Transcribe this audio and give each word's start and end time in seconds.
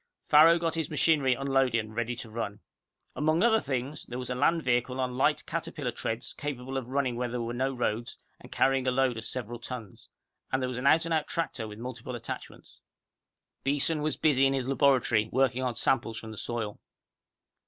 Farrow 0.29 0.57
got 0.57 0.73
his 0.73 0.89
machinery 0.89 1.35
unloaded 1.35 1.75
and 1.79 1.95
ready 1.95 2.15
to 2.15 2.31
run. 2.31 2.59
Among 3.15 3.43
other 3.43 3.59
things, 3.59 4.03
there 4.07 4.17
was 4.17 4.31
a 4.31 4.33
land 4.33 4.63
vehicle 4.63 4.99
on 4.99 5.15
light 5.15 5.45
caterpillar 5.45 5.91
treads 5.91 6.33
capable 6.33 6.75
of 6.75 6.87
running 6.87 7.17
where 7.17 7.29
there 7.29 7.39
were 7.39 7.53
no 7.53 7.71
roads 7.71 8.17
and 8.39 8.51
carrying 8.51 8.87
a 8.87 8.91
load 8.91 9.15
of 9.15 9.25
several 9.25 9.59
tons. 9.59 10.09
And 10.51 10.59
there 10.59 10.69
was 10.69 10.79
an 10.79 10.87
out 10.87 11.05
and 11.05 11.13
out 11.13 11.27
tractor 11.27 11.67
with 11.67 11.77
multiple 11.77 12.15
attachments. 12.15 12.79
Beeson 13.63 14.01
was 14.01 14.17
busy 14.17 14.47
in 14.47 14.53
his 14.53 14.67
laboratory 14.67 15.29
working 15.31 15.61
on 15.61 15.75
samples 15.75 16.17
from 16.17 16.31
the 16.31 16.35
soil. 16.37 16.79